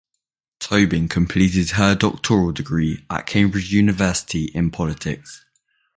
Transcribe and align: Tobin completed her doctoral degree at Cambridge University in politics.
Tobin 0.59 1.07
completed 1.07 1.69
her 1.77 1.93
doctoral 1.93 2.53
degree 2.53 3.05
at 3.11 3.27
Cambridge 3.27 3.71
University 3.71 4.45
in 4.45 4.71
politics. 4.71 5.45